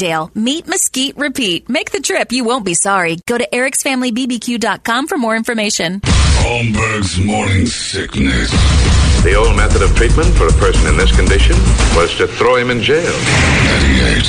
[0.00, 1.68] Meat Mesquite Repeat.
[1.68, 2.32] Make the trip.
[2.32, 3.18] You won't be sorry.
[3.26, 6.00] Go to ericsfamilybbq.com for more information.
[6.00, 8.50] Holmberg's morning sickness.
[9.24, 11.54] The old method of treatment for a person in this condition
[11.94, 13.12] was to throw him in jail.
[13.12, 14.24] 98.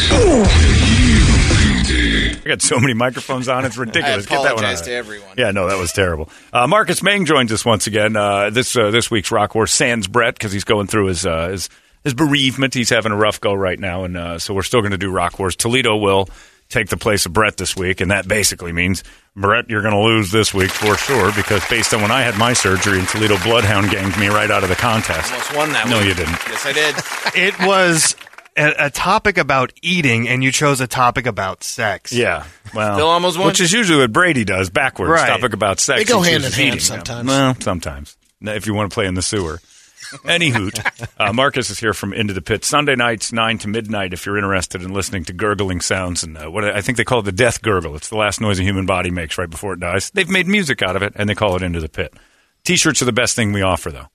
[1.21, 2.45] KUPD.
[2.45, 4.25] I got so many microphones on, it's ridiculous.
[4.25, 5.35] Get that one out to everyone.
[5.37, 6.29] Yeah, no, that was terrible.
[6.51, 8.17] Uh, Marcus Mang joins us once again.
[8.17, 11.47] Uh, this uh, this week's Rock Wars sans Brett because he's going through his uh,
[11.47, 11.69] his
[12.03, 12.73] his bereavement.
[12.73, 15.11] He's having a rough go right now, and uh, so we're still going to do
[15.11, 15.55] Rock Wars.
[15.55, 16.29] Toledo will
[16.69, 19.03] take the place of Brett this week, and that basically means
[19.35, 22.37] Brett, you're going to lose this week for sure because based on when I had
[22.37, 25.31] my surgery, and Toledo Bloodhound ganged me right out of the contest.
[25.31, 26.07] Almost won that No, week.
[26.07, 26.39] you didn't.
[26.47, 26.95] Yes, I did.
[27.33, 28.15] It was
[28.57, 32.11] a, a topic about eating, and you chose a topic about sex.
[32.11, 33.47] Yeah, well, Still almost won.
[33.47, 35.11] which is usually what Brady does backwards.
[35.11, 35.27] Right.
[35.27, 35.99] Topic about sex.
[35.99, 36.79] They go hand in hand eating.
[36.79, 37.27] sometimes.
[37.27, 39.59] Well, sometimes if you want to play in the sewer.
[40.25, 40.79] Any hoot.
[41.17, 44.13] Uh, Marcus is here from Into the Pit Sunday nights nine to midnight.
[44.13, 47.19] If you're interested in listening to gurgling sounds and uh, what I think they call
[47.19, 47.95] it the death gurgle.
[47.95, 50.09] It's the last noise a human body makes right before it dies.
[50.11, 52.13] They've made music out of it and they call it Into the Pit.
[52.63, 54.07] T-shirts are the best thing we offer though.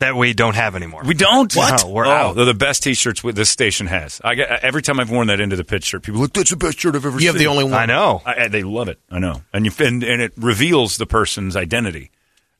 [0.00, 1.02] That we don't have anymore.
[1.04, 1.54] We don't.
[1.54, 1.84] What?
[1.84, 2.36] No, we're oh, out.
[2.36, 4.20] They're the best T-shirts with this station has.
[4.24, 6.32] I get, every time I've worn that Into the Pit shirt, people look.
[6.32, 7.26] That's the best shirt I've ever seen.
[7.26, 7.34] You seen.
[7.34, 7.74] have the only one.
[7.74, 8.20] I know.
[8.26, 8.98] I, I- they love it.
[9.08, 12.10] I know, and you and, and it reveals the person's identity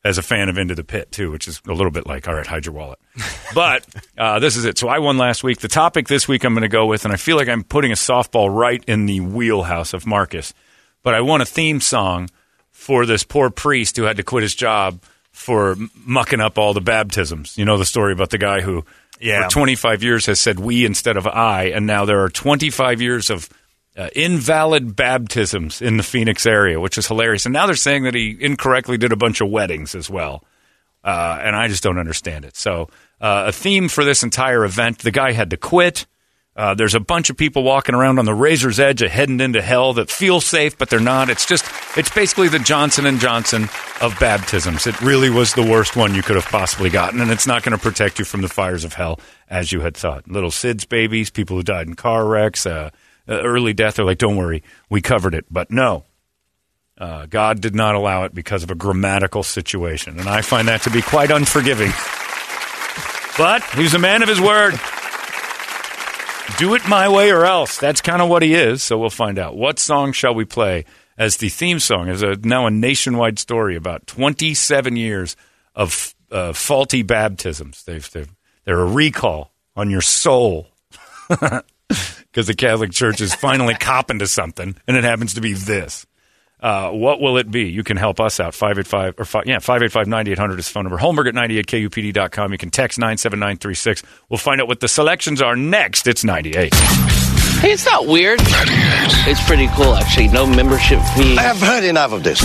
[0.05, 2.35] as a fan of Into the Pit too, which is a little bit like, all
[2.35, 2.99] right, hide your wallet.
[3.55, 3.87] but
[4.19, 4.77] uh, this is it.
[4.79, 5.61] So I won last week.
[5.61, 7.91] The topic this week I'm going to go with, and I feel like I'm putting
[7.91, 10.53] a softball right in the wheelhouse of Marcus.
[11.03, 12.29] But I want a theme song
[12.71, 15.01] for this poor priest who had to quit his job
[15.33, 17.57] for mucking up all the baptisms.
[17.59, 18.85] You know the story about the guy who
[19.21, 19.45] Yeah.
[19.45, 23.31] for 25 years has said we instead of I, and now there are 25 years
[23.31, 23.49] of
[23.97, 27.47] uh, invalid baptisms in the Phoenix area, which is hilarious.
[27.47, 30.45] And now they're saying that he incorrectly did a bunch of weddings as well.
[31.05, 32.57] Uh, and I just don't understand it.
[32.57, 32.89] So,
[33.21, 36.07] uh, a theme for this entire event the guy had to quit.
[36.57, 39.61] Uh, there's a bunch of people walking around on the razor's edge of heading into
[39.61, 41.29] hell that feel safe, but they're not.
[41.29, 41.65] It's just,
[41.97, 43.65] it's basically the Johnson and Johnson
[44.01, 44.87] of baptisms.
[44.87, 47.77] It really was the worst one you could have possibly gotten, and it's not going
[47.77, 49.19] to protect you from the fires of hell
[49.51, 50.29] as you had thought.
[50.29, 52.67] Little SIDS babies, people who died in car wrecks,
[53.29, 53.97] uh, early death.
[53.97, 55.47] They're like, don't worry, we covered it.
[55.51, 56.05] But no,
[56.99, 60.83] uh, God did not allow it because of a grammatical situation, and I find that
[60.83, 61.93] to be quite unforgiving.
[63.37, 64.79] But he was a man of his word.
[66.59, 67.79] Do it my way or else.
[67.79, 68.83] That's kind of what he is.
[68.83, 69.57] So we'll find out.
[69.57, 70.85] What song shall we play
[71.19, 72.09] as the theme song?
[72.09, 75.37] Is a now a nationwide story about 27 years
[75.75, 77.83] of uh, faulty baptisms.
[77.83, 78.33] They've, they've,
[78.65, 80.69] they're a recall on your soul
[82.35, 86.05] because the Catholic Church is finally copping to something, and it happens to be this.
[86.59, 87.69] Uh, what will it be?
[87.69, 88.55] You can help us out.
[88.55, 90.99] 585 or 5, yeah, 585 9800 is the phone number.
[90.99, 92.53] Holmberg at 98kupd.com.
[92.53, 94.03] You can text 97936.
[94.29, 96.09] We'll find out what the selections are next.
[96.09, 96.75] It's 98.
[96.75, 98.41] Hey, it's not weird.
[98.43, 100.29] It's pretty cool, actually.
[100.29, 101.37] No membership fee.
[101.37, 102.41] I have heard enough of this.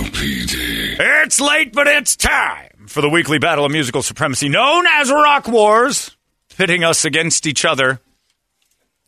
[0.00, 0.96] UPD.
[1.24, 5.46] It's late, but it's time for the weekly battle of musical supremacy known as Rock
[5.48, 6.16] Wars,
[6.56, 8.00] pitting us against each other.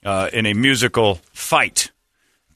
[0.05, 1.93] uh, in a musical fight.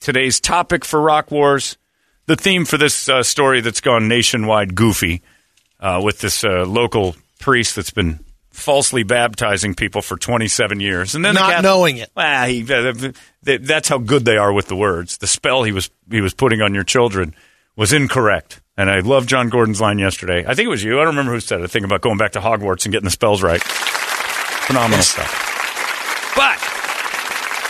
[0.01, 1.77] Today's topic for Rock Wars,
[2.25, 5.21] the theme for this uh, story that's gone nationwide goofy
[5.79, 8.19] uh, with this uh, local priest that's been
[8.51, 11.15] falsely baptizing people for 27 years.
[11.15, 12.09] And then the Not Catholic- knowing it.
[12.17, 12.91] Well, he, uh,
[13.45, 15.17] th- that's how good they are with the words.
[15.19, 17.33] The spell he was he was putting on your children
[17.77, 18.59] was incorrect.
[18.75, 20.43] And I love John Gordon's line yesterday.
[20.45, 20.95] I think it was you.
[20.99, 21.63] I don't remember who said it.
[21.63, 23.63] I think about going back to Hogwarts and getting the spells right.
[24.67, 26.33] Phenomenal stuff.
[26.35, 26.59] But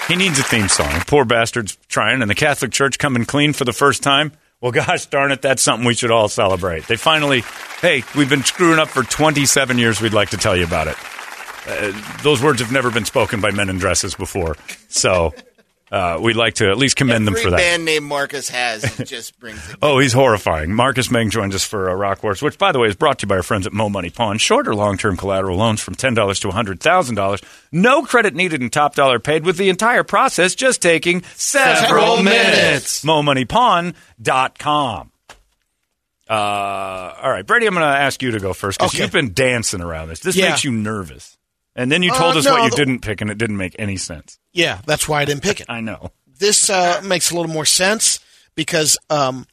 [0.07, 0.91] he needs a theme song.
[1.07, 4.31] Poor bastard's trying, and the Catholic Church coming clean for the first time.
[4.61, 6.87] Well, gosh darn it, that's something we should all celebrate.
[6.87, 7.43] They finally,
[7.81, 10.01] hey, we've been screwing up for 27 years.
[10.01, 10.95] We'd like to tell you about it.
[11.67, 14.55] Uh, those words have never been spoken by men in dresses before.
[14.87, 15.33] So
[15.91, 17.57] uh, we'd like to at least commend them for that.
[17.57, 19.77] band name Marcus has just brings it.
[19.81, 20.73] Oh, he's horrifying.
[20.73, 23.25] Marcus Meng joins us for uh, Rock Wars, which, by the way, is brought to
[23.25, 24.37] you by our friends at Mo Money Pawn.
[24.37, 27.43] Short or long term collateral loans from $10 to $100,000.
[27.71, 32.23] No credit needed and top dollar paid with the entire process just taking several, Several
[32.23, 33.03] minutes.
[33.05, 35.11] MoMoneyPawn.com.
[36.29, 36.33] Uh,
[37.21, 39.03] all right, Brady, I'm going to ask you to go first because Okay.
[39.03, 40.19] you've been dancing around this.
[40.19, 40.49] This Yeah.
[40.49, 41.37] makes you nervous.
[41.75, 43.57] And then you told Uh, us no, what you the- didn't pick, and it didn't
[43.57, 44.39] make any sense.
[44.57, 45.67] Yeah, that's why I didn't pick it.
[45.69, 46.11] I know.
[46.39, 48.19] This uh, makes a little more sense
[48.55, 49.47] because um,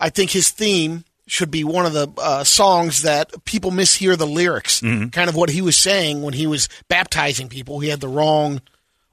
[0.00, 4.26] I think his theme should be one of the uh, songs that people mishear the
[4.26, 4.80] lyrics.
[4.80, 5.08] Mm-hmm.
[5.08, 7.80] Kind of what he was saying when he was baptizing people.
[7.80, 8.60] He had the wrong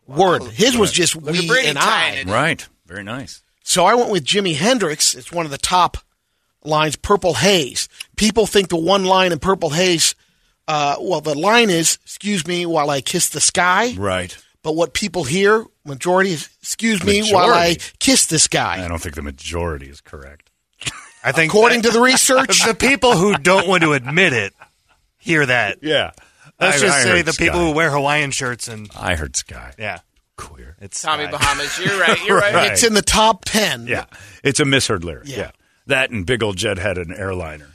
[0.08, 0.44] word.
[0.44, 2.12] His was just Look we and I.
[2.12, 2.28] it.
[2.28, 2.68] Right.
[2.86, 3.42] Very nice.
[3.64, 5.16] So I went with Jimi Hendrix.
[5.16, 5.98] It's one of the top
[6.64, 7.90] lines, Purple Haze.
[8.16, 10.16] People think the one line in Purple Haze,
[10.68, 13.94] uh, well, the line is, excuse me while I kiss the sky.
[13.98, 14.38] Right.
[14.64, 18.84] But what people hear, majority, excuse me while I kiss this guy.
[18.84, 20.50] I don't think the majority is correct.
[21.24, 24.54] I think According to the research, the people who don't want to admit it
[25.18, 25.80] hear that.
[25.82, 26.12] Yeah.
[26.60, 29.36] Let's I- just I say heard the people who wear Hawaiian shirts and I heard
[29.36, 29.74] Sky.
[29.78, 30.00] yeah,
[30.38, 30.76] Queer.
[30.82, 31.32] it's Tommy Sky.
[31.32, 31.80] Bahamas.
[31.80, 32.26] You're right.
[32.26, 32.54] You're right.
[32.56, 32.72] Right.
[32.72, 33.88] it's in the top 10.
[33.88, 34.06] Yeah.
[34.44, 35.28] It's a misheard lyric.
[35.28, 35.38] Yeah.
[35.38, 35.52] Yeah.
[35.88, 37.68] That and big old jet had an airliner.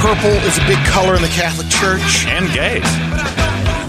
[0.00, 2.26] Purple is a big color in the Catholic Church.
[2.26, 2.84] And gays.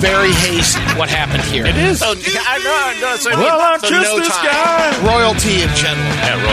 [0.01, 0.79] Very hazy.
[0.97, 1.65] What happened here?
[1.65, 1.99] It is.
[1.99, 4.45] So, I know, no, so, well, I so kissed no this time.
[4.45, 5.05] guy.
[5.05, 6.15] Royalty in general.
[6.21, 6.43] Yeah,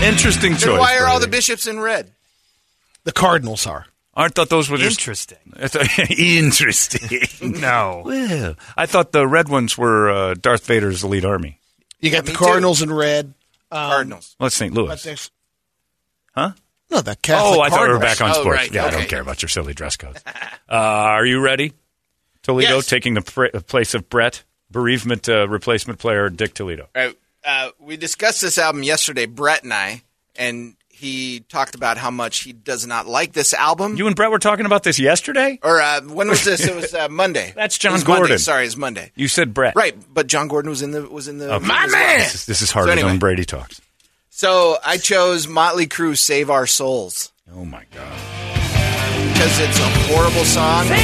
[0.00, 0.06] royalty.
[0.06, 0.64] Interesting choice.
[0.64, 2.12] Then why are all the bishops in red?
[3.04, 3.86] The Cardinals are.
[4.14, 5.38] I thought those were just Interesting.
[6.18, 7.20] Interesting.
[7.60, 11.58] No, well, I thought the red ones were uh, Darth Vader's elite army.
[12.00, 12.44] You got me the too.
[12.44, 13.26] Cardinals in red.
[13.70, 14.36] Um, Cardinals.
[14.38, 14.74] Well, it's St.
[14.74, 15.30] but Louis.
[16.34, 16.54] There's- Huh?
[16.90, 18.58] No, the Catholic Oh, I thought we were back on Oh, sports.
[18.58, 20.20] right, Yeah, I don't care about your silly dress codes.
[20.26, 21.72] uh, are you ready?
[22.42, 22.86] Toledo Yes.
[22.86, 26.88] taking the pr- place of Brett, bereavement uh, replacement player Dick Toledo.
[26.94, 27.16] All right.
[27.44, 30.02] Uh, we discussed this album yesterday, Brett and I,
[30.36, 33.96] and he talked about how much he does not like this album.
[33.96, 35.58] You and Brett were talking about this yesterday.
[35.62, 36.64] or uh, when was this?
[36.66, 37.52] It was uh, Monday.
[37.56, 38.20] That's It John was Monday.
[38.20, 38.38] Gordon.
[38.38, 39.10] Sorry, it's Monday.
[39.16, 39.74] You said Brett.
[39.74, 41.62] Right, but John Gordon was in the was in the Okay.
[41.66, 42.18] room as well.
[42.18, 43.08] This is, this is harder So anyway.
[43.10, 43.80] than Brady talks.
[44.36, 48.18] So I chose Motley Crue "Save Our Souls" Oh my god.
[49.32, 50.88] because it's a horrible song.
[50.88, 50.94] no,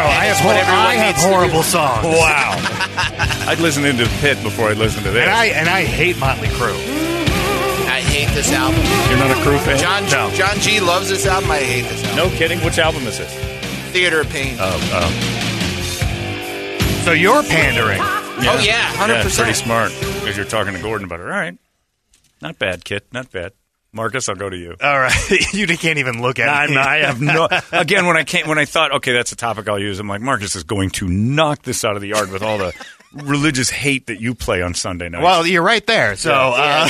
[0.00, 2.04] I have what everyone I have needs to horrible songs.
[2.06, 2.56] Wow.
[3.50, 5.22] I'd listen into the pit before I'd listen to this.
[5.24, 6.72] and I and I hate Motley Crue.
[7.86, 8.80] I hate this album.
[9.10, 9.76] You're not a crew fan?
[9.78, 10.30] John No.
[10.34, 11.50] John G loves this album.
[11.50, 12.16] I hate this album.
[12.30, 12.60] No kidding.
[12.60, 13.30] Which album is this?
[13.92, 14.56] Theatre of Pain.
[14.58, 15.10] Oh, oh.
[17.04, 18.00] So you're pandering.
[18.00, 19.56] Oh yeah, hundred Yeah, pretty percent.
[19.56, 19.92] smart.
[20.26, 21.24] If you're talking to Gordon about it.
[21.24, 21.56] All right.
[22.40, 23.06] Not bad, Kit.
[23.12, 23.52] Not bad.
[23.92, 24.74] Marcus, I'll go to you.
[24.82, 26.76] All right, you can't even look at me.
[26.76, 27.48] I have no.
[27.72, 30.00] Again, when I came, when I thought, okay, that's a topic I'll use.
[30.00, 32.74] I'm like, Marcus is going to knock this out of the yard with all the
[33.12, 35.22] religious hate that you play on Sunday nights.
[35.22, 36.16] Well, you're right there.
[36.16, 36.88] So uh,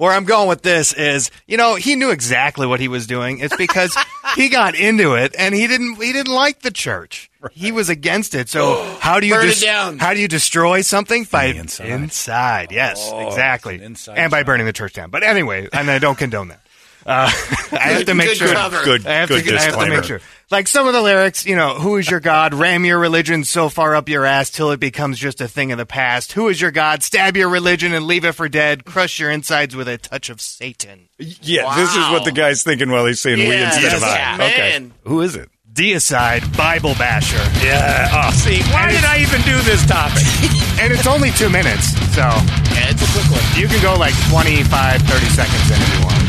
[0.00, 3.38] where I'm going with this is, you know, he knew exactly what he was doing.
[3.40, 3.94] It's because
[4.34, 7.30] he got into it and he didn't he didn't like the church.
[7.52, 8.48] He was against it.
[8.48, 9.98] So how do you Burn it des- down.
[9.98, 11.88] how do you destroy something by inside.
[11.88, 13.74] inside, Yes, Oh, exactly.
[13.74, 14.46] an inside And by job.
[14.46, 15.10] burning the church down.
[15.10, 16.60] But anyway, and I don't condone that.
[17.06, 17.30] Uh,
[17.72, 18.52] I have to make Good sure.
[18.52, 18.84] cover.
[18.84, 19.96] good, I have, good to, I have to disclaimer.
[19.96, 20.20] make sure.
[20.50, 22.54] Like some of the lyrics, you know, who is your God?
[22.54, 25.78] Ram your religion so far up your ass till it becomes just a thing of
[25.78, 26.32] the past.
[26.32, 27.02] Who is your God?
[27.04, 28.84] Stab your religion and leave it for dead.
[28.84, 31.08] Crush your insides with a touch of Satan.
[31.18, 34.40] Yeah, this is what the guy's thinking while he's saying we Yeah, instead of yes,
[34.40, 34.44] I.
[34.46, 34.92] Okay, man.
[35.04, 35.48] who is it?
[35.72, 37.38] Deicide Bible basher.
[37.64, 38.10] Yeah.
[38.12, 40.22] Oh, see, why did I even do this topic?
[40.80, 43.44] And it's only two minutes, so Yeah, it's a quick one.
[43.60, 44.64] you can go like 25,
[45.02, 46.19] 30 seconds in if you want.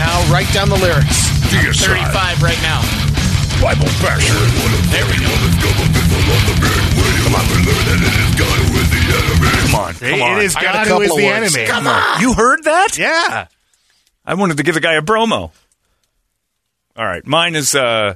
[0.00, 1.28] Now write down the lyrics.
[1.52, 2.80] Thirty-five right now.
[3.60, 4.32] Bible basher.
[4.88, 5.28] There we go.
[8.40, 10.38] Come on, It- come on.
[10.38, 11.56] it is I got a God who is couple the of words.
[11.56, 11.68] enemy.
[11.70, 12.20] Come on.
[12.20, 12.98] You heard that?
[12.98, 13.46] Yeah.
[14.24, 15.52] I wanted to give the guy a bromo.
[16.96, 18.14] All right, mine is uh,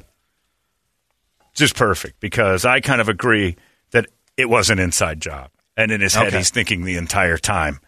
[1.55, 3.57] just perfect because I kind of agree
[3.93, 6.39] that it was an inside job, and in his head Okay.
[6.39, 7.79] he's thinking the entire time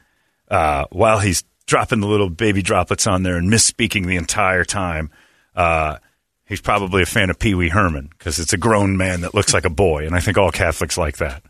[0.48, 5.10] uh, while he's dropping the little baby droplets on there and misspeaking the entire time.
[5.54, 5.98] Uh,
[6.46, 9.52] he's probably a fan of Pee Wee Herman because it's a grown man that looks
[9.52, 11.42] like a boy, and I think all Catholics like that.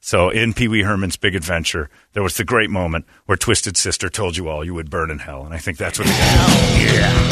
[0.00, 4.10] So in Pee Wee Herman's Big Adventure, there was the great moment where Twisted Sister
[4.10, 6.06] told you all you would burn in hell, and I think that's what.
[6.06, 7.30] The yeah,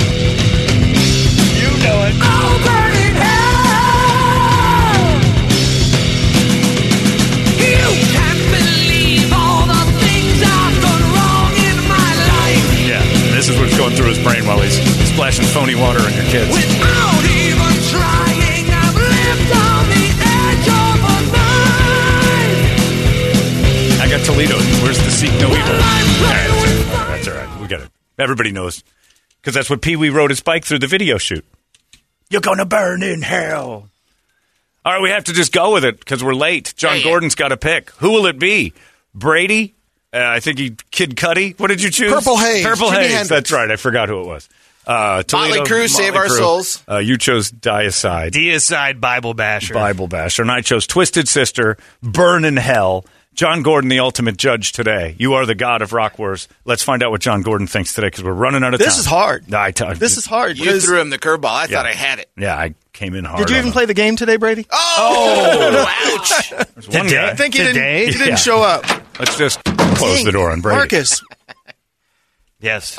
[1.61, 2.15] you know it.
[3.15, 3.82] Yeah, and
[13.43, 14.79] this is what's going through his brain while he's
[15.13, 16.49] splashing phony water on your kids.
[24.01, 24.57] I got Toledo.
[24.83, 25.59] Where's the seek no evil?
[25.59, 27.09] That's all right.
[27.09, 27.61] That's all right.
[27.61, 27.91] We got it.
[28.19, 28.83] Everybody knows
[29.41, 31.45] because that's what Pee Wee rode his bike through the video shoot.
[32.31, 33.89] You're gonna burn in hell.
[34.85, 36.75] All right, we have to just go with it because we're late.
[36.77, 37.05] John Hey.
[37.05, 37.91] Gordon's got a pick.
[37.99, 38.73] Who will it be?
[39.15, 39.75] Brady?
[40.15, 41.55] Uh, I think he Kid Cuddy.
[41.57, 42.13] What did you choose?
[42.13, 43.11] Purple Haze, Purple Jimi Haze.
[43.13, 43.29] Hendrix.
[43.29, 43.71] That's right.
[43.71, 44.49] I forgot who it was.
[44.87, 46.37] Uh, Toledo, Motley Crue, Save Our Crue.
[46.39, 46.83] Souls.
[46.89, 48.33] Uh, you chose Diacide.
[48.33, 49.75] Deicide Bible basher.
[49.75, 53.07] Bible Basher, and I chose Twisted Sister, Burn in Hell.
[53.35, 55.15] John Gordon, the ultimate judge today.
[55.19, 56.49] You are the god of rock wars.
[56.67, 58.85] Let's find out what John Gordon thinks today because we're running out of time.
[58.87, 59.55] This is hard.
[59.55, 60.59] I t- This is hard.
[60.59, 61.47] You 'cause- threw him the curveball.
[61.47, 61.77] I Yeah.
[61.79, 62.29] thought I had it.
[62.37, 63.39] Yeah, I came in hard.
[63.39, 63.73] Did you on even him.
[63.73, 64.67] play the game today, Brady?
[64.71, 65.87] Oh,
[66.19, 66.51] ouch.
[66.51, 67.15] There's one Today?
[67.17, 67.31] guy.
[67.31, 67.73] I think he Today?
[68.01, 68.37] didn't, he didn't Yeah.
[68.37, 68.85] show up.
[69.23, 70.79] Let's just close Dang, the door on Brady.
[70.79, 71.23] Marcus,
[72.61, 72.97] Yes.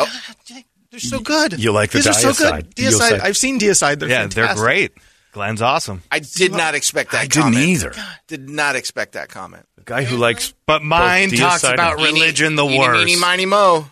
[0.89, 1.62] they're so good.
[1.62, 2.74] You like the These are so good.
[2.75, 3.10] Deicide.
[3.12, 3.20] Deicide.
[3.22, 4.00] I've seen Deicide.
[4.00, 4.94] They're yeah, they're great.
[5.34, 6.01] Glenn's awesome.
[6.12, 7.65] I did not expect that I didn't comment.
[7.65, 7.94] either.
[8.27, 9.65] Did not expect that comment.
[9.75, 13.06] The guy who likes But mine Both talks about and- religion the Eeny, worst.
[13.06, 13.88] meeny, miny, mo.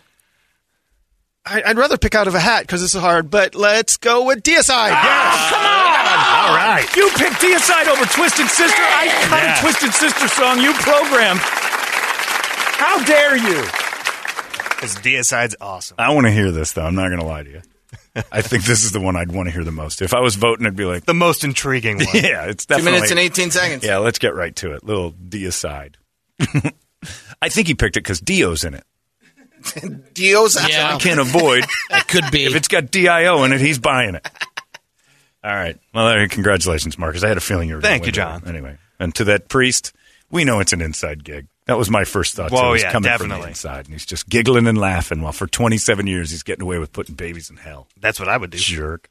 [1.44, 3.28] I, I'd rather pick out of a hat because this is hard.
[3.28, 4.94] But let's go with Deicide.
[4.94, 6.48] Ah, come on!
[6.48, 6.86] All right.
[6.96, 8.80] You picked Deicide over Twisted Sister.
[8.80, 9.58] I cut Yeah.
[9.58, 11.40] a Twisted Sister song you programmed.
[12.82, 13.62] How dare you?
[13.62, 15.94] Because Deicide's awesome.
[15.98, 16.82] I want to hear this, though.
[16.84, 17.62] I'm not going to lie to you.
[18.32, 20.02] I think this is the one I'd want to hear the most.
[20.02, 22.06] If I was voting, I'd be like, The most intriguing one.
[22.12, 22.92] yeah, it's Two definitely.
[22.92, 23.84] minutes and 18 seconds.
[23.84, 24.82] Yeah, let's get right to it.
[24.84, 25.94] Little Deicide.
[27.40, 28.84] I think he picked it because Dio's in it.
[30.14, 30.94] Dio's Yeah.
[30.94, 31.64] I can't avoid.
[31.90, 32.44] It could be.
[32.46, 34.26] if it's got DIO in it, he's buying it.
[35.44, 35.78] All right.
[35.94, 37.22] Well, there- congratulations, Marcus.
[37.22, 37.80] I had a feeling you were.
[37.80, 38.42] gonna Thank you, win John.
[38.46, 39.92] Anyway, and to that priest,
[40.30, 41.46] we know it's an inside gig.
[41.66, 42.50] That was my first thought.
[42.50, 42.74] Whoa, too.
[42.74, 43.42] It's yeah, coming from definitely.
[43.44, 46.78] the inside, and he's just giggling and laughing while for 27 years he's getting away
[46.78, 47.86] with putting babies in hell.
[48.00, 48.58] That's what I would do.
[48.58, 49.08] Jerk.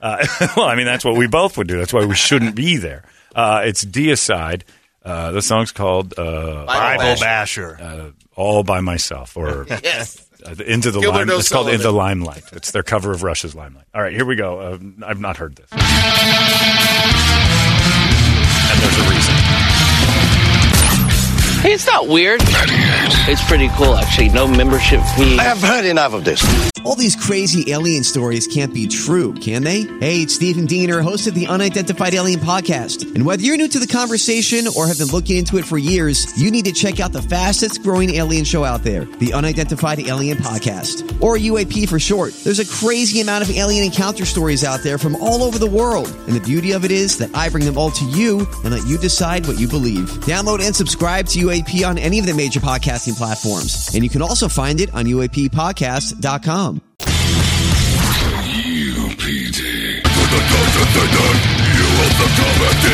[0.00, 0.24] Uh,
[0.56, 1.78] well, I mean, that's what we both would do.
[1.78, 3.04] That's why we shouldn't be there.
[3.34, 4.62] Uh, it's Deicide.
[5.02, 7.78] Uh, the song's called uh, Bible basher.
[7.80, 10.26] uh, All by Myself, or Yes.
[10.44, 11.30] uh, Into the Gilbert Lime.
[11.30, 11.72] It's called O'Sullivan.
[11.74, 12.44] Into the Limelight.
[12.52, 13.86] It's their cover of Rush's Limelight.
[13.94, 14.60] All right, here we go.
[14.60, 15.68] Uh, I've not heard this.
[15.72, 15.80] And
[18.80, 19.34] there's a reason.
[21.64, 22.42] Hey, it's not weird.
[23.26, 24.28] It's pretty cool, actually.
[24.28, 25.38] No membership fee.
[25.38, 26.44] I have heard enough of this.
[26.84, 29.84] All these crazy alien stories can't be true, can they?
[30.00, 33.14] Hey, it's Stephen Diener, host of the Unidentified Alien Podcast.
[33.14, 36.38] And whether you're new to the conversation or have been looking into it for years,
[36.38, 40.36] you need to check out the fastest growing alien show out there, the Unidentified Alien
[40.36, 42.34] Podcast, or UAP for short.
[42.44, 46.08] There's a crazy amount of alien encounter stories out there from all over the world.
[46.26, 48.86] And the beauty of it is that I bring them all to you and let
[48.86, 50.10] you decide what you believe.
[50.26, 51.53] Download and subscribe to UAP
[51.84, 53.94] on any of the major podcasting platforms.
[53.94, 56.80] And you can also find it on UAPpodcast.com.
[58.64, 60.02] UPD.
[60.02, 61.34] With the guns of Satan,
[61.74, 62.92] you will succumb to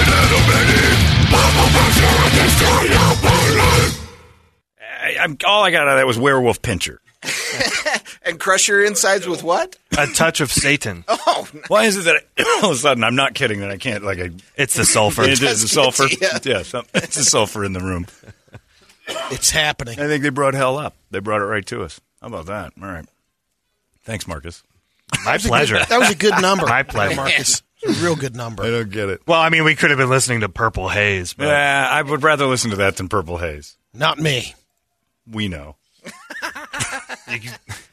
[0.53, 0.93] enemy.
[1.31, 3.93] Bible basher against your belief.
[5.03, 7.01] I, I'm, all I got out of that was Werewolf Pincher.
[8.23, 9.77] And crush your insides with what?
[9.97, 11.05] A touch of Satan.
[11.33, 13.79] Oh, Why is it that I, all of a sudden I'm not kidding that I
[13.79, 15.23] can't like I It's the sulfur.
[15.23, 16.53] it is the sulfur gets you.
[16.53, 18.07] yeah some, it's the sulfur in the room.
[19.33, 19.99] It's happening.
[20.01, 20.95] I think they brought hell up.
[21.11, 22.01] They brought it right to us.
[22.21, 22.73] How about that?
[22.81, 23.07] All right.
[24.05, 24.63] Thanks, Marcus.
[25.25, 25.79] My pleasure.
[25.79, 26.67] That was a good number.
[26.67, 27.17] My pleasure.
[27.17, 27.63] Marcus.
[27.83, 28.63] It's a real good number.
[28.63, 29.23] I don't get it.
[29.27, 32.23] Well, I mean, we could have been listening to Purple Haze, but Yeah, I would
[32.23, 33.77] rather listen to that than Purple Haze.
[33.95, 34.55] Not me.
[35.31, 35.77] We know.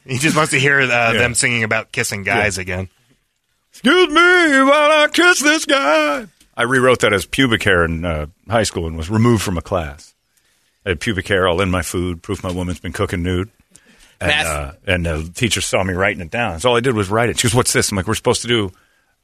[0.04, 2.88] he just wants to hear uh, them singing about kissing guys again.
[3.70, 6.26] Excuse me while I kiss this guy.
[6.56, 9.62] I rewrote that as pubic hair in uh, high school and was removed from a
[9.62, 10.14] class.
[10.88, 13.50] I had pubic hair all in my food, proof my woman's been cooking nude.
[14.20, 14.46] And, Math.
[14.46, 16.58] uh, and the teacher saw me writing it down.
[16.60, 17.38] So all I did was write it.
[17.38, 17.90] She goes, What's this?
[17.90, 18.72] I'm like, We're supposed to do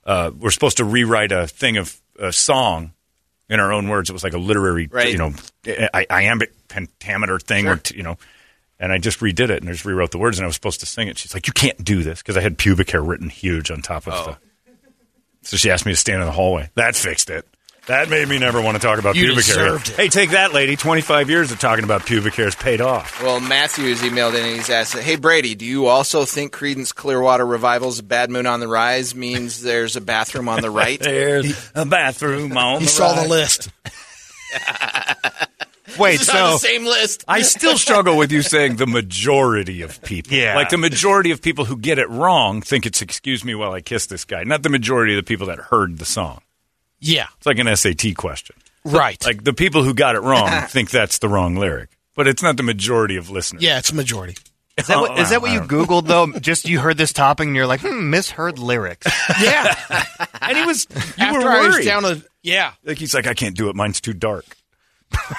[0.04, 2.92] uh, we're supposed to rewrite a thing of a song
[3.48, 4.10] in our own words.
[4.10, 5.10] It was like a literary, Right.
[5.10, 5.32] you know,
[5.66, 8.18] I- iambic pentameter thing, where t- you know.
[8.78, 10.80] And I just redid it and I just rewrote the words and I was supposed
[10.80, 11.16] to sing it.
[11.16, 14.06] She's like, "You can't do this," because I had pubic hair written huge on top
[14.06, 14.36] of Oh.
[14.64, 14.68] the.
[15.48, 16.68] So she asked me to stand in the hallway.
[16.74, 17.46] That fixed it.
[17.86, 19.76] That made me never want to talk about You pubic hair.
[19.76, 19.88] it.
[19.88, 20.74] Hey, take that, lady.
[20.74, 23.22] Twenty-five years of talking about pubic hair has paid off.
[23.22, 26.94] Well, Matthew has emailed in and he's asked, "Hey Brady, do you also think Creedence
[26.94, 31.70] Clearwater Revival's "Bad Moon on the Rise" means there's a bathroom on the right?" There's
[31.74, 33.68] a bathroom on He the saw the list.
[35.98, 37.24] Wait, This is on so the same list.
[37.28, 40.32] I still struggle with you saying the majority of people.
[40.32, 40.56] Yeah.
[40.56, 43.80] Like the majority of people who get it wrong think it's excuse me while I
[43.80, 44.42] kiss this guy.
[44.42, 46.40] Not the majority of the people that heard the song.
[47.06, 48.56] Yeah, It's like an SAT question.
[48.84, 49.22] right.
[49.24, 51.90] Like the people who got it wrong think that's the wrong lyric.
[52.16, 53.62] But it's not the majority of listeners.
[53.62, 54.36] yeah, it's a majority.
[54.78, 56.26] is that what, is that what you Googled though?
[56.38, 59.06] Just you heard this topic and you're like, hmm, misheard lyrics.
[59.40, 59.74] Yeah.
[60.40, 60.86] And he was
[61.18, 61.84] you After were I was worried.
[61.84, 62.72] down a yeah.
[62.84, 64.44] like he's like, I can't do it, mine's too dark.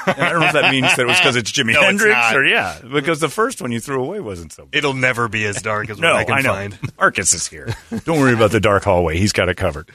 [0.07, 1.85] And I don't know if that means that it was because it's Jimi No, it's
[1.85, 2.35] Hendrix not.
[2.37, 2.79] or yeah.
[2.81, 4.77] Because the first one you threw away wasn't so bad.
[4.77, 6.53] It'll never be as dark as No, what I can I know.
[6.53, 6.79] find.
[6.97, 7.73] Marcus is here.
[8.05, 9.17] Don't worry about the dark hallway.
[9.17, 9.89] He's got it covered.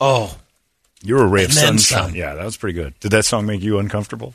[0.00, 0.34] Oh,
[1.02, 1.78] You're a ray of sunshine.
[2.08, 2.14] some.
[2.14, 2.98] Yeah, that was pretty good.
[3.00, 4.34] Did that song make you uncomfortable?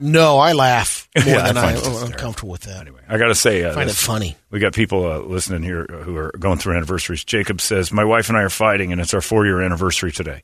[0.00, 2.18] no, I laugh more Yeah, than I, am hysterical.
[2.18, 2.80] comfortable with that.
[2.80, 4.36] Anyway, I got to say, uh, I find it funny.
[4.50, 7.22] we got people uh, listening here who are going through anniversaries.
[7.24, 10.42] Jacob says, "My wife and I are fighting, and it's our four-year anniversary today.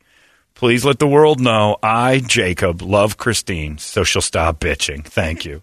[0.54, 5.04] Please let the world know I, Jacob, love Christine, so she'll stop bitching.
[5.04, 5.62] Thank you,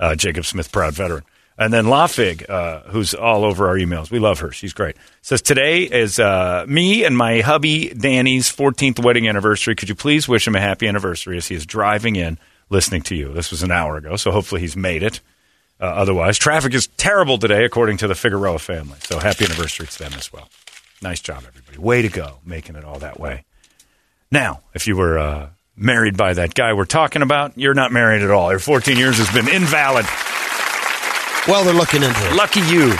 [0.00, 1.24] uh, Jacob Smith, proud veteran."
[1.56, 4.10] And then Lafig, uh, who's all over our emails.
[4.10, 4.50] We love her.
[4.50, 4.96] She's great.
[5.22, 9.76] Says today is uh, me and my hubby Danny's 14th wedding anniversary.
[9.76, 12.38] Could you please wish him a happy anniversary as he is driving in
[12.70, 13.32] listening to you?
[13.32, 15.20] This was an hour ago, so hopefully he's made it.
[15.80, 18.96] Uh, otherwise, traffic is terrible today, according to the Figueroa family.
[19.00, 20.48] So happy anniversary to them as well.
[21.02, 21.78] Nice job, everybody.
[21.78, 23.44] Way to go, making it all that way.
[24.30, 28.22] Now, if you were uh, married by that guy we're talking about, you're not married
[28.22, 28.50] at all.
[28.50, 30.06] Your 14 years has been invalid.
[31.46, 32.34] Well, they're looking into it.
[32.34, 32.94] Lucky you.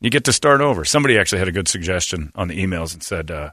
[0.00, 0.84] You get to start over.
[0.84, 3.50] Somebody actually had a good suggestion on the emails and said, uh,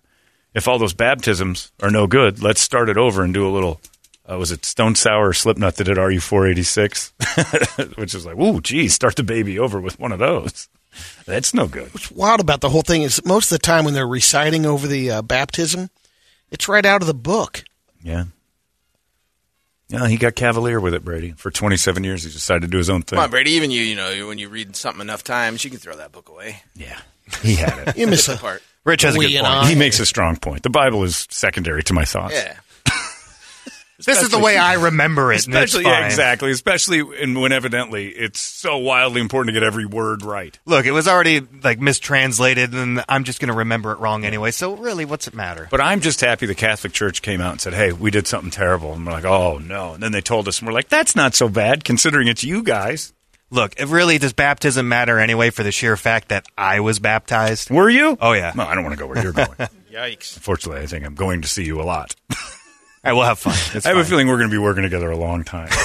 [0.56, 3.80] if all those baptisms are no good, let's start it over and do a little.
[4.28, 7.14] Uh, was it Stone Sour or Slipknot that did RU 486?
[7.96, 10.68] Which is like, ooh, geez, start the baby over with one of those.
[11.26, 11.94] That's no good.
[11.94, 14.88] What's wild about the whole thing is most of the time when they're reciting over
[14.88, 15.92] the uh, baptism,
[16.50, 17.64] it's right out of the book.
[18.02, 18.26] Yeah.
[19.90, 21.32] Yeah, he got cavalier with it, Brady.
[21.32, 23.18] For 27 years, he decided to do his own thing.
[23.18, 23.52] Come on, Brady.
[23.52, 26.30] Even you, you know, when you read something enough times, you can throw that book
[26.30, 26.62] away.
[26.76, 27.00] Yeah,
[27.42, 27.98] he had it.
[27.98, 28.62] You miss a Part.
[28.86, 29.46] Rich has a good point.
[29.46, 30.64] I- he makes a strong point.
[30.64, 32.34] The Bible is secondary to my thoughts.
[32.36, 32.58] Yeah.
[34.06, 35.40] This is the way I remember it.
[35.40, 36.52] Especially, yeah, exactly.
[36.52, 40.58] Especially in, when evidently it's so wildly important to get every word right.
[40.66, 44.52] Look, it was already like mistranslated, and I'm just going to remember it wrong anyway.
[44.52, 45.68] So really, what's it matter?
[45.70, 48.52] But I'm just happy the Catholic Church came out and said, "Hey, we did something
[48.52, 51.16] terrible," and we're like, "Oh no!" And then they told us, and we're like, "That's
[51.16, 53.14] not so bad, considering it's you guys."
[53.52, 57.72] Look, it really does baptism matter anyway for the sheer fact that I was baptized?
[57.72, 58.18] Were you?
[58.22, 58.54] Oh yeah.
[58.56, 59.50] No, I don't want to go where you're going.
[59.92, 60.38] Yikes.
[60.38, 62.16] Unfortunately, I think I'm going to see you a lot.
[63.04, 63.54] All right, we'll have fun.
[63.76, 65.70] It's I have a feeling we're going to be working together a long time.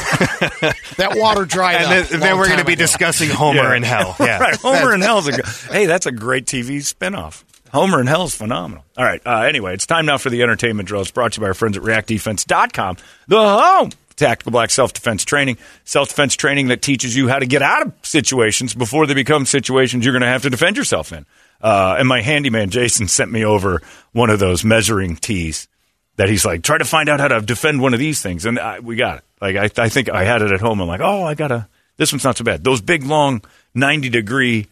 [0.96, 2.08] That water dried and up.
[2.08, 2.82] then, then we're going to be ago.
[2.82, 3.74] discussing Homer Yeah.
[3.76, 4.14] in hell.
[4.20, 4.56] Yeah, right.
[4.56, 7.42] Homer in Hell's a go- hey, that's a great TV spinoff.
[7.72, 8.84] Homer in Hell's phenomenal.
[8.96, 9.20] All right.
[9.26, 11.00] Uh, anyway, it's time now for the entertainment drill.
[11.02, 12.96] It's brought to you by our friends at ReactDefense.com,
[13.26, 17.38] the home of tactical black self defense training, self defense training that teaches you how
[17.40, 20.76] to get out of situations before they become situations you're going to have to defend
[20.76, 21.26] yourself in.
[21.60, 25.66] Uh, and my handyman Jason sent me over one of those measuring tees
[26.16, 28.58] that he's like, try to find out how to defend one of these things, and
[28.58, 29.24] I, we got it.
[29.40, 30.80] Like I, I think I had it at home.
[30.80, 31.68] I'm like, oh, I gotta.
[31.96, 32.64] This one's not so bad.
[32.64, 33.42] Those big, long,
[33.74, 34.68] ninety degree,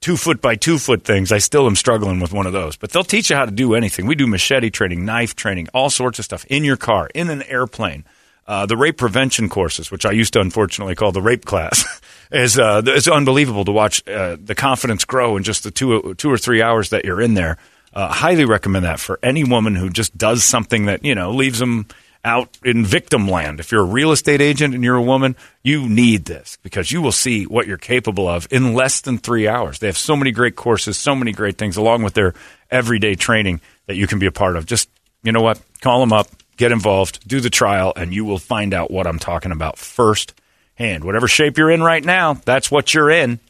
[0.00, 1.32] two foot by two foot things.
[1.32, 2.76] I still am struggling with one of those.
[2.76, 4.06] But they'll teach you how to do anything.
[4.06, 7.42] We do machete training, knife training, all sorts of stuff in your car, in an
[7.44, 8.04] airplane.
[8.46, 12.00] Uh, the rape prevention courses, which I used to unfortunately call the rape class,
[12.32, 16.30] is uh, it's unbelievable to watch uh, the confidence grow in just the two two
[16.30, 17.56] or three hours that you're in there.
[17.94, 21.58] Uh, highly recommend that for any woman who just does something that you know leaves
[21.58, 21.86] them
[22.24, 23.60] out in victim land.
[23.60, 27.02] If you're a real estate agent and you're a woman, you need this because you
[27.02, 29.80] will see what you're capable of in less than three hours.
[29.80, 32.34] They have so many great courses, so many great things, along with their
[32.70, 34.66] everyday training that you can be a part of.
[34.66, 34.88] Just
[35.22, 38.72] you know what, call them up, get involved, do the trial, and you will find
[38.72, 40.34] out what I'm talking about first
[40.74, 41.04] hand.
[41.04, 43.40] Whatever shape you're in right now, that's what you're in.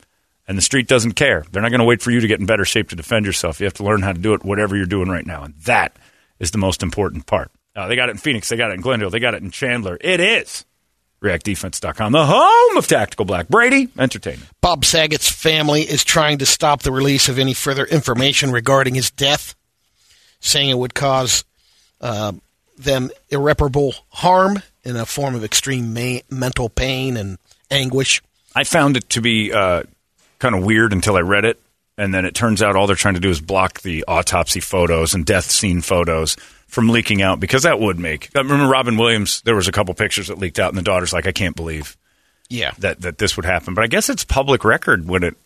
[0.48, 1.44] And the street doesn't care.
[1.50, 3.61] They're not going to wait for you to get in better shape to defend yourself.
[3.61, 5.44] You have to learn how to do it, whatever you're doing right now.
[5.44, 5.96] And that
[6.40, 7.50] is the most important part.
[7.76, 8.48] Uh, they got it in Phoenix.
[8.48, 9.11] They got it in Glendale.
[9.11, 9.96] They got it in Chandler.
[10.00, 10.64] It is
[11.22, 13.48] reactdefense.com, the home of Tactical Black.
[13.48, 14.50] Brady, entertainment.
[14.61, 19.11] Bob Saget's family is trying to stop the release of any further information regarding his
[19.11, 19.55] death,
[20.40, 21.44] saying it would cause
[22.00, 22.33] uh,
[22.76, 27.38] them irreparable harm in a form of extreme ma- mental pain and
[27.70, 28.20] anguish.
[28.55, 29.85] I found it to be uh,
[30.42, 31.61] kind of weird until I read it.
[31.98, 35.14] And then it turns out all they're trying to do is block the autopsy photos
[35.14, 38.31] and death scene photos from leaking out because that would make.
[38.35, 41.12] I remember Robin Williams, there was a couple pictures that leaked out, and the daughter's
[41.12, 41.96] like, I can't believe
[42.48, 42.72] Yeah.
[42.78, 43.74] that, that this would happen.
[43.74, 45.37] But I guess it's public record when it.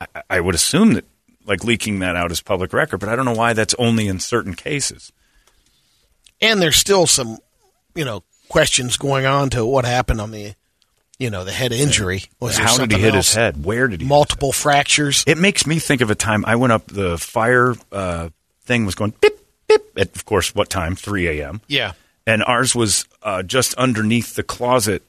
[0.00, 1.04] I, I would assume that
[1.44, 4.20] like leaking that out is public record, but I don't know why that's only in
[4.20, 5.10] certain cases.
[6.40, 7.38] And there's still some,
[7.94, 10.54] you know, questions going on to what happened on the,
[11.20, 12.24] you know, the head injury.
[12.40, 13.28] Was How did he hit else?
[13.28, 13.64] his head?
[13.64, 14.06] Where did he?
[14.08, 15.22] Multiple fractures.
[15.26, 18.30] It makes me think of a time I went up the fire uh,
[18.64, 19.34] thing was going beep
[19.68, 21.60] beep at of course what time 3 a.m.
[21.68, 21.92] Yeah.
[22.26, 25.02] and ours was uh, just underneath the closet,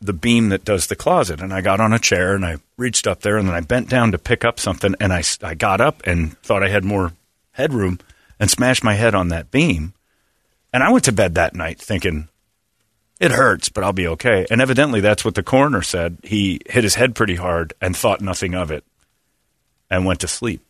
[0.00, 1.40] the beam that does the closet.
[1.40, 3.88] And I got on a chair and I reached up there and then I bent
[3.88, 7.12] down to pick up something and I I got up and thought I had more
[7.52, 7.98] headroom
[8.40, 9.92] and smashed my head on that beam.
[10.72, 12.28] And I went to bed that night thinking,
[13.20, 14.46] it hurts, but I'll be okay.
[14.50, 16.18] And evidently that's what the coroner said.
[16.22, 18.84] He hit his head pretty hard and thought nothing of it
[19.90, 20.60] and went to sleep.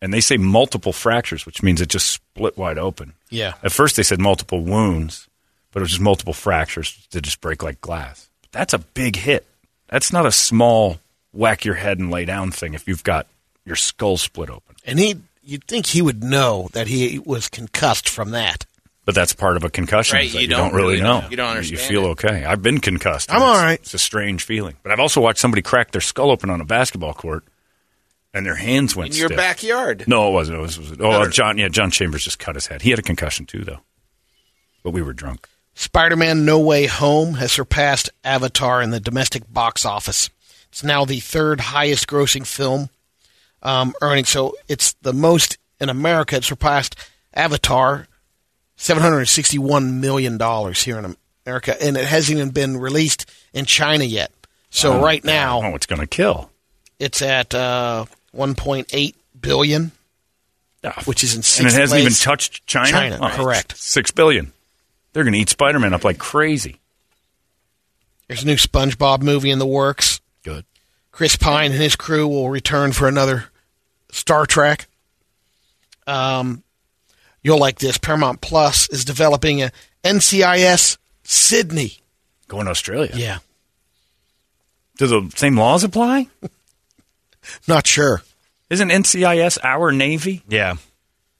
[0.00, 3.14] And they say multiple fractures, which means it just split wide open.
[3.30, 3.54] Yeah.
[3.62, 5.28] At first, they said multiple wounds,
[5.72, 8.28] but it was just multiple fractures that just break like glass.
[8.42, 9.46] But That's a big hit.
[9.88, 10.98] That's not a small
[11.32, 13.26] whack your head and lay down thing if you've got
[13.64, 14.76] your skull split open.
[14.84, 18.66] And he, you'd think he would know that he was concussed from that.
[19.04, 20.16] But that's part of a concussion.
[20.16, 21.20] Right, that you you, don't don't, really really know.
[21.20, 21.28] know.
[21.28, 22.08] You don't understand You feel it.
[22.12, 22.44] okay.
[22.44, 23.32] I've been concussed.
[23.32, 23.74] I'm all right.
[23.74, 24.76] it's- a strange feeling.
[24.82, 27.44] But I've also watched somebody crack their skull open on a basketball court,
[28.32, 29.36] and their hands went In your stiff.
[29.36, 30.04] backyard.
[30.06, 30.58] No, it wasn't.
[30.58, 31.58] It was, it was oh, John.
[31.58, 32.80] Yeah, John Chambers just cut his head.
[32.82, 33.80] He had a concussion too, though.
[34.82, 35.48] But we were drunk.
[35.74, 40.30] Spider Man No Way Home has surpassed Avatar in the domestic box office.
[40.68, 42.88] It's now the third highest grossing film
[43.62, 44.24] um, earning.
[44.24, 46.36] So it's the most in America.
[46.36, 46.96] It surpassed
[47.34, 48.06] Avatar,
[48.84, 50.38] $761 million
[50.74, 51.16] here in
[51.46, 51.82] America.
[51.82, 54.30] And it hasn't even been released in China yet.
[54.70, 56.50] So right now, oh, it's going to kill.
[56.98, 59.92] it's at uh, 1.8 billion,
[61.04, 62.90] which is in and it hasn't even touched China.
[62.90, 63.76] China, Oh, correct.
[63.78, 64.52] Six billion.
[65.12, 66.80] They're going to eat Spider-Man up like crazy.
[68.26, 70.20] There's a new SpongeBob movie in the works.
[70.42, 70.64] Good.
[71.12, 73.44] Chris Pine and his crew will return for another
[74.10, 74.88] Star Trek.
[76.06, 76.64] Um,
[77.44, 77.98] you'll like this.
[77.98, 79.70] Paramount Plus is developing a
[80.02, 81.98] NCIS Sydney.
[82.48, 83.12] Going to Australia.
[83.14, 83.38] Yeah,
[84.98, 86.26] Do the same laws apply?
[87.68, 88.22] not sure.
[88.70, 90.42] Isn't NCIS our Navy?
[90.48, 90.74] Yeah.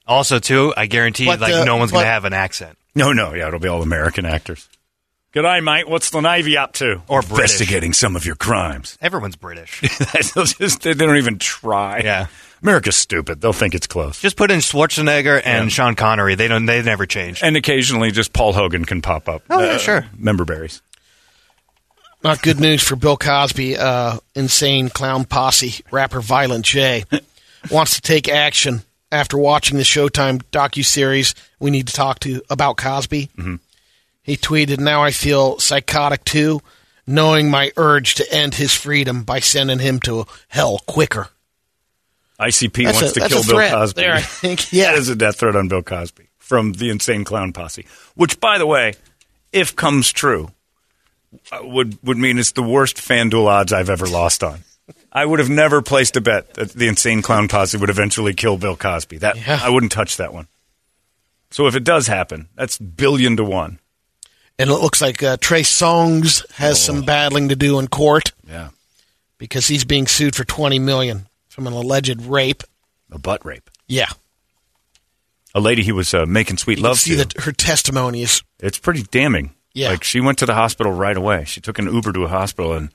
[0.07, 2.79] Also, too, I guarantee But, like uh, no one's going to have an accent.
[2.95, 3.35] No, no.
[3.35, 4.69] Yeah, it'll be all American actors.
[5.35, 5.89] Good day, mate.
[5.89, 7.03] What's the Navy up to?
[7.09, 7.31] Or British.
[7.31, 8.97] investigating some of your crimes.
[9.03, 9.81] Everyone's British.
[10.35, 11.99] They'll just, they don't even try.
[12.05, 12.27] Yeah.
[12.63, 13.41] America's stupid.
[13.41, 14.21] They'll think it's close.
[14.21, 15.69] Just put in Schwarzenegger and Yeah.
[15.71, 16.37] Sean Connery.
[16.37, 16.67] They don't.
[16.67, 17.43] They never change.
[17.43, 19.43] and occasionally, just Paul Hogan can pop up.
[19.51, 20.07] Uh, Oh, yeah, sure.
[20.17, 20.81] Member berries.
[22.23, 23.77] Not good news for Bill Cosby.
[23.77, 27.05] Uh, insane clown posse rapper Violent J
[27.71, 31.35] wants to take action after watching the Showtime docuseries.
[31.59, 33.31] We need to talk to about Cosby.
[34.25, 36.61] He tweeted, "Now I feel psychotic too,
[37.07, 41.29] knowing my urge to end his freedom by sending him to hell quicker."
[42.41, 44.01] ICP That's wants a- to kill Bill Cosby.
[44.03, 44.73] there, I think.
[44.73, 44.91] Yeah.
[44.93, 47.87] that is a death threat on Bill Cosby from the Insane Clown Posse.
[48.17, 48.95] Which, by the way,
[49.53, 50.51] if comes true,
[51.53, 54.65] uh, would would mean it's the worst FanDuel odds I've ever lost on.
[55.13, 58.57] I would have never placed a bet that the Insane Clown Posse would eventually kill
[58.59, 59.19] Bill Cosby.
[59.19, 59.61] That Yeah.
[59.63, 60.49] I wouldn't touch that one.
[61.51, 63.79] So if it does happen, that's billion to one.
[64.59, 68.69] And it looks like uh, Trey Songz has some battling to do in court Yeah,
[69.39, 72.63] because he's being sued for twenty million from an alleged rape.
[73.11, 73.69] a butt rape.
[73.89, 74.09] Yeah,
[75.55, 77.17] A lady he was uh, making sweet you love see to.
[77.25, 79.55] that her testimony is It's pretty damning.
[79.73, 79.91] Yeah.
[79.91, 81.45] Like she went to the hospital right away.
[81.47, 82.91] She took an Uber to a hospital and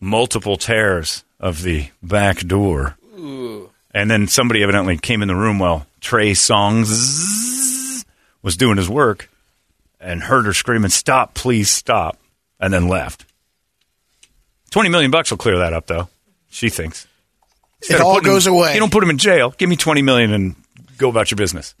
[0.00, 2.96] multiple tears of the back door.
[3.18, 3.70] Ooh.
[3.92, 8.04] And then somebody evidently came in the room while Trey Songs
[8.42, 9.28] was doing his work
[10.02, 12.18] and heard her screaming, "Stop, please stop,"
[12.60, 13.24] and then left.
[14.70, 16.08] 20 million bucks will clear that up though.
[16.48, 17.06] She thinks.
[17.80, 18.74] Instead It all putting him- goes away.
[18.74, 19.50] You don't put him in jail.
[19.56, 20.54] Give me 20 million and
[20.98, 21.74] go about your business.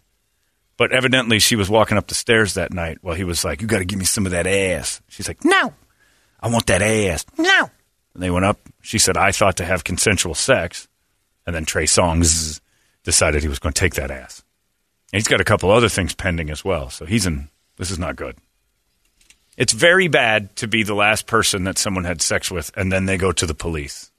[0.76, 3.68] But evidently, she was walking up the stairs that night while he was like, "You
[3.68, 5.74] got to give me some of that ass." She's like, "No,
[6.40, 7.70] I want that ass." No.
[8.14, 8.58] And they went up.
[8.80, 10.88] She said, "I thought to have consensual sex,"
[11.46, 12.60] and then Trey Songz
[13.04, 14.42] decided he was going to take that ass.
[15.12, 16.90] And he's got a couple other things pending as well.
[16.90, 17.48] So he's in.
[17.82, 18.36] This is not good.
[19.56, 23.06] It's very bad to be the last person that someone had sex with and then
[23.06, 24.12] they go to the police.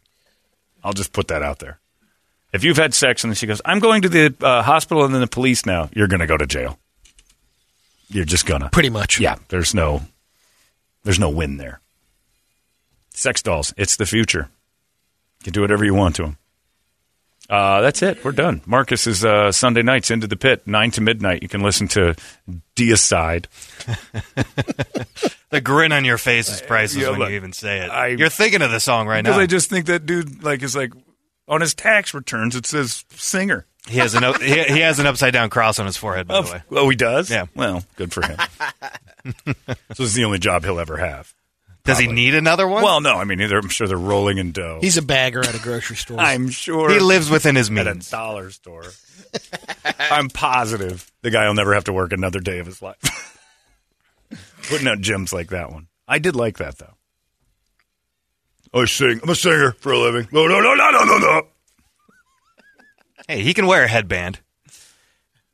[0.83, 1.79] I'll just put that out there.
[2.51, 5.13] If you've had sex and then she goes, I'm going to the uh, hospital and
[5.13, 6.77] then the police now, you're going to go to jail.
[8.09, 8.67] You're just gonna.
[8.67, 9.21] Pretty much.
[9.21, 10.01] Yeah, there's no
[11.05, 11.79] there's no win there.
[13.11, 14.49] Sex dolls, it's the future.
[15.39, 16.37] You can do whatever you want to them.
[17.49, 18.23] Uh, that's it.
[18.23, 18.61] We're done.
[18.65, 21.43] Marcus is uh, Sunday nights into the pit, nine to midnight.
[21.43, 22.15] You can listen to
[22.75, 23.45] Deicide.
[25.49, 27.91] The grin on your face is priceless Yeah, when you even say it.
[27.91, 29.43] I- You're thinking of the song right Because now.
[29.43, 30.91] I just think that dude like is like
[31.47, 33.67] on his tax returns it says singer.
[33.87, 36.27] he has an he, he has an upside down cross on his forehead.
[36.27, 37.29] By the way, Oh, he does.
[37.29, 37.45] Yeah.
[37.53, 38.39] Well, good for him.
[39.45, 39.53] so
[39.89, 41.31] this is the only job he'll ever have.
[41.85, 42.81] Does he need another one?
[42.83, 43.15] Well, no.
[43.17, 44.79] I mean, they're, I'm sure they're rolling in dough.
[44.81, 46.19] He's a bagger at a grocery store.
[46.19, 47.87] I'm sure he lives within his means.
[47.87, 48.85] at a dollar store.
[49.99, 53.29] I'm positive the guy will never have to work another day of his life.
[54.69, 55.87] Putting out gems like that one.
[56.07, 56.93] I did like that though.
[58.73, 59.19] I sing.
[59.21, 60.27] I'm a singer for a living.
[60.31, 61.41] No, no, no, no, no, no, no.
[63.27, 64.39] Hey, he can wear a headband.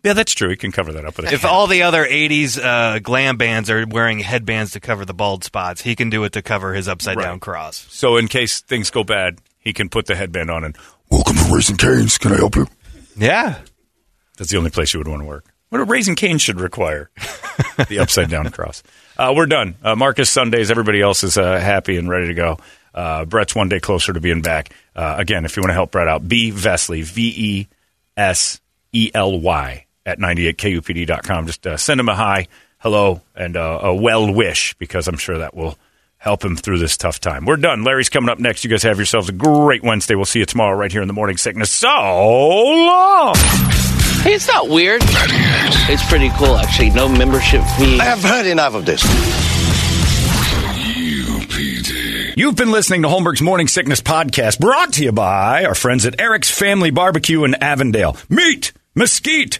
[0.03, 0.49] Yeah, that's true.
[0.49, 1.51] He can cover that up with a If cap.
[1.51, 5.81] all the other '80s uh, glam bands are wearing headbands to cover the bald spots,
[5.81, 7.41] he can do it to cover his upside down Right.
[7.41, 7.85] cross.
[7.89, 10.77] So in case things go bad, he can put the headband on and
[11.11, 12.17] Welcome to Raising Cane's.
[12.19, 12.67] Can I help you?
[13.17, 13.55] Yeah,
[14.37, 15.43] That's the only place you would want to work.
[15.69, 17.09] What a raising cane should require.
[17.89, 18.81] the upside down cross.
[19.17, 19.75] Uh, we're done.
[19.83, 20.71] Uh, Marcus Sundays.
[20.71, 22.57] Everybody else is uh, happy and ready to go.
[22.93, 24.73] Uh, Brett's one day closer to being back.
[24.95, 27.67] Uh, again, if you want to help Brett out, B Vesely, V E
[28.17, 28.61] S
[28.93, 31.47] E L Y at 98kupd.com.
[31.47, 32.47] Just uh, send him a hi,
[32.79, 35.77] hello, and uh, a well wish because I'm sure that will
[36.17, 37.45] help him through this tough time.
[37.45, 37.83] We're done.
[37.83, 38.63] Larry's coming up next.
[38.63, 40.15] You guys have yourselves a great Wednesday.
[40.15, 41.71] We'll see you tomorrow right here in the morning sickness.
[41.71, 43.35] So long.
[44.21, 45.01] Hey, it's not weird.
[45.05, 46.89] It's pretty cool, actually.
[46.89, 47.99] No membership fee.
[47.99, 49.01] I have heard enough of this.
[52.35, 56.19] You've been listening to Holmberg's Morning Sickness Podcast, brought to you by our friends at
[56.21, 58.15] Eric's Family Barbecue in Avondale.
[58.29, 59.59] Meat, mesquite,